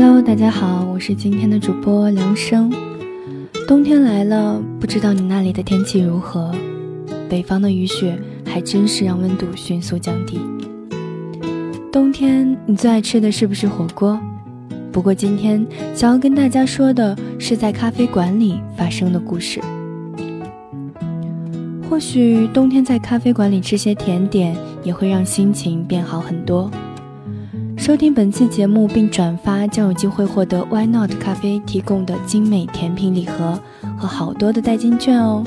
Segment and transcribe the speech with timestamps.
[0.00, 2.72] Hello，大家好，我是今天的主播梁生。
[3.66, 6.54] 冬天来了，不知道你那里的天气如何？
[7.28, 8.16] 北方的雨雪
[8.46, 10.38] 还真是让温度迅速降低。
[11.90, 14.16] 冬天你最爱吃的是不是火锅？
[14.92, 15.66] 不过今天
[15.96, 19.60] 想要跟大家说的是在咖啡馆里发生的故事。
[21.90, 26.70] 或许冬天在咖啡馆里吃些甜点也会让心情变好很多。
[27.88, 33.58] 收听本期节目并转发将有机会获得 Why Not 咖啡提供的精美甜品礼盒
[33.96, 35.42] 和好多的代金券哦。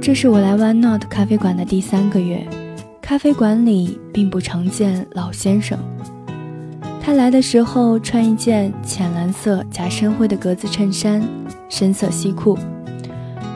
[0.00, 2.44] 这是我来 Why Not 咖啡馆的第三个月，
[3.00, 5.78] 咖啡馆里并不常见老先生。
[7.00, 11.22] 他来的时候穿一件浅蓝色加深灰的格子衬衫，
[11.68, 12.58] 深色西裤。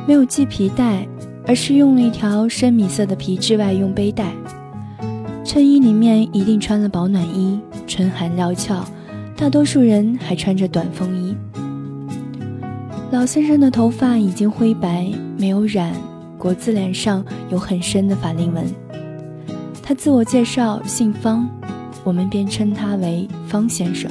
[0.06, 1.06] 没有系皮带，
[1.44, 4.32] 而是用了一条深米色的皮质外用背带。
[5.44, 8.84] 衬衣里面一定穿了保暖衣，春寒料峭。
[9.36, 11.36] 大多数人还穿着短风衣。
[13.10, 15.92] 老先生的头发已经灰白，没有染，
[16.38, 18.64] 国字脸上有很深的法令纹。
[19.82, 21.46] 他自我介绍姓方，
[22.02, 24.10] 我们便称他为方先生。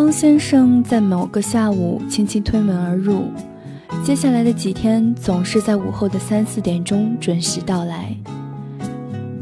[0.00, 3.24] 方先生在某个下午轻轻推门而入，
[4.02, 8.16] 接下来的几天总是在午后的三四点钟准时到来。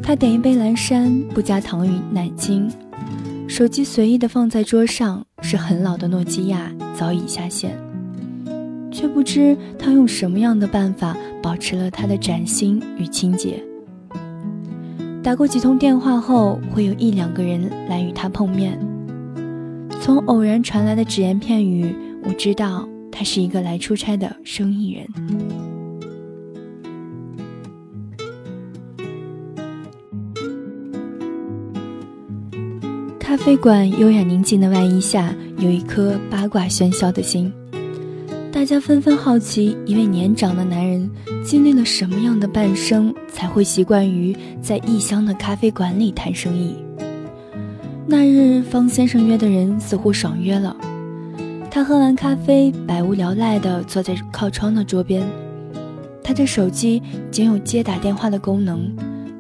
[0.03, 2.69] 他点一杯蓝山，不加糖与奶精，
[3.47, 7.79] 手机随意的放在桌上，是很老的诺基亚，早已下线。
[8.91, 13.63] 却不知他用什么样的办法保持了他的崭新与清洁。
[15.23, 18.77] 打过几通电话后，会有一两个人来与他碰面。
[20.09, 25.07] 从偶然传来的只言片语，我知道他是一个来出差的生意人。
[33.19, 37.53] 咖啡馆优雅宁静的外衣下，有一颗八卦喧嚣的心。
[38.51, 41.11] 大家纷纷好奇，一位年长的男人
[41.45, 46.75] 经历了什么样的半生，才会习惯于在异乡的咖啡馆里谈生意。
[48.11, 50.75] 那日，方先生约的人似乎爽约了。
[51.71, 55.23] 他喝完咖啡，百无聊赖地坐在靠窗的桌边。
[56.25, 58.91] 他的手机仅有接打电话的功能，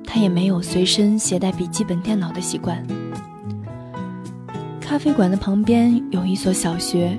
[0.05, 2.87] 他也没有随身携带笔记本电脑的习惯。
[4.79, 7.19] 咖啡馆的旁边有一所小学，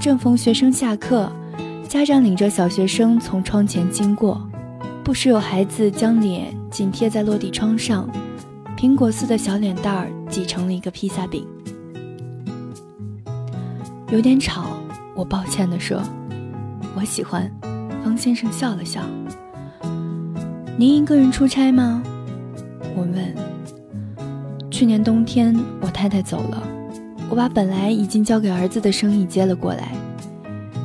[0.00, 1.30] 正逢学生下课，
[1.88, 4.44] 家长领着小学生从窗前经过，
[5.04, 8.08] 不时有孩子将脸紧贴在落地窗上。
[8.82, 11.46] 苹果似的小脸蛋儿挤成了一个披萨饼，
[14.10, 14.76] 有点吵。
[15.14, 16.02] 我抱歉地说
[16.98, 17.48] ：“我喜欢。”
[18.02, 19.00] 方先生笑了笑。
[20.76, 22.02] “您一个人出差吗？”
[22.96, 23.32] 我问。
[24.68, 26.60] “去年冬天我太太走了，
[27.30, 29.92] 我把本来已经交给儿子的生意接了过来。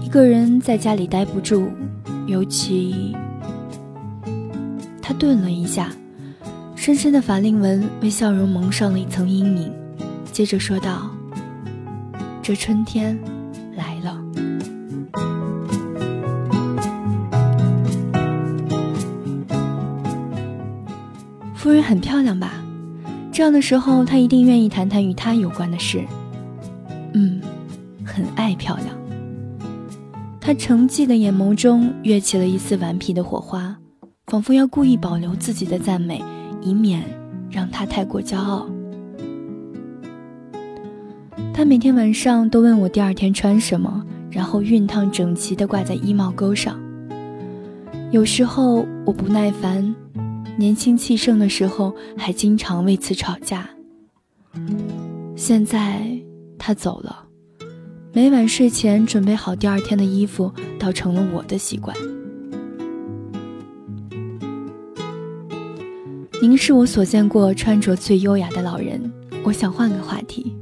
[0.03, 1.67] 一个人在家里待不住，
[2.27, 3.17] 尤其……”
[5.01, 5.89] 他顿了一下。
[6.87, 9.69] 深深的法令纹为笑容蒙上了一层阴影，
[10.31, 11.11] 接着说道
[12.41, 13.19] ：“这春天
[13.75, 14.17] 来了。”
[21.53, 22.53] 夫人很漂亮吧？
[23.33, 26.01] 这样的时候，她一定愿意谈谈与她有关的事。
[27.13, 27.41] 嗯，
[28.05, 28.87] 很爱漂亮。
[30.39, 33.75] 他沉寂的眼眸中跃起了一丝顽皮的火花，
[34.27, 36.23] 仿佛要故意保留自己的赞美。
[36.67, 37.03] 以免
[37.49, 38.67] 让他太过骄傲。
[41.53, 46.79] 他每天晚上都问我第二天穿什么，然后熨烫整齐地挂在衣帽钩上。
[48.11, 49.95] 有时候我不耐烦，
[50.57, 53.67] 年轻气盛的时候还经常为此吵架。
[55.35, 56.05] 现在
[56.59, 57.25] 他走了，
[58.13, 61.95] 每晚睡前准备好第二天的衣服，倒成了我的习惯。
[66.39, 69.11] 您是我所见过穿着最优雅的老人。
[69.43, 70.55] 我想换个话题。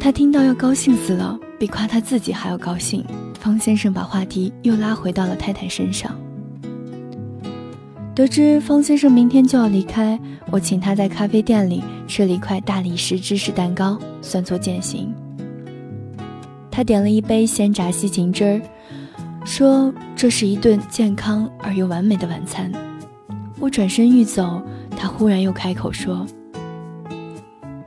[0.00, 3.04] 他听到要高兴死了，比夸他自己还要高兴。
[3.38, 6.18] 方先生把话题又拉回到了太太身上。
[8.14, 10.18] 得知方先生明天就要离开，
[10.50, 15.12] 我请他在咖啡店里吃了一块大理石芝士蛋糕，算作践行。
[16.70, 18.62] 他点了一杯鲜榨西芹汁儿，
[19.44, 22.72] 说这是一顿健康而又完美的晚餐。
[23.60, 24.62] 我转身欲走，
[24.96, 26.26] 他忽然又开口说：“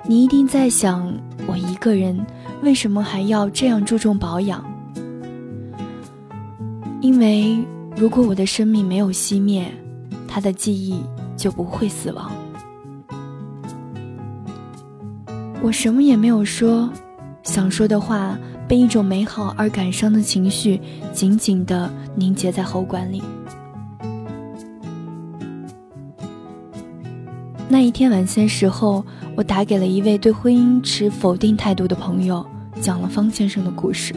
[0.08, 1.14] 你一定在想，
[1.46, 2.18] 我一个人
[2.64, 4.64] 为什么还要这样注重保养？
[7.02, 7.58] 因为
[7.96, 9.72] 如果我的生命没有熄灭，
[10.28, 11.04] 他的记忆
[11.36, 12.32] 就不会死亡。
[15.62, 16.90] 我什么也没有说，
[17.44, 18.38] 想说的话
[18.68, 20.80] 被一种美好而感伤的情绪
[21.14, 23.22] 紧紧地凝结在喉管里。
[27.70, 29.04] 那一天晚些时候，
[29.36, 32.46] 我打给了一位对婚姻持否定态度的朋友，
[32.82, 34.16] 讲了方先生的故事。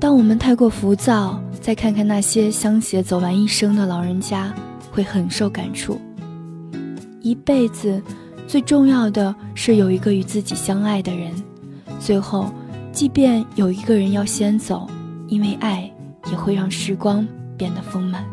[0.00, 4.52] 当我们太过浮躁，再看看那些相携走完一生的老人家，
[4.90, 5.98] 会很受感触。
[7.22, 8.02] 一辈子
[8.48, 11.32] 最重要的是有一个与自己相爱的人，
[12.00, 12.52] 最后，
[12.90, 14.88] 即便有一个人要先走，
[15.28, 15.88] 因为爱
[16.30, 17.26] 也会让时光
[17.56, 18.24] 变得丰满。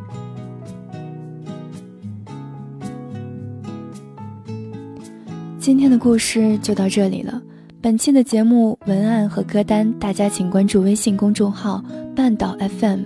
[5.62, 7.40] 今天的故事就到这里了。
[7.80, 11.84] 本期的节目文案和歌单，大家请关注微信公众号
[12.18, 13.02] “半岛 FM”。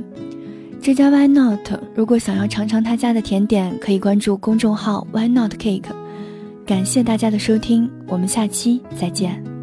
[0.81, 1.69] 这家 Why Not？
[1.93, 5.91] 如果想要尝尝他家的甜点，可以关注公众号 Why Not Cake。
[6.65, 9.54] 感谢大家的收听，我们下期再见。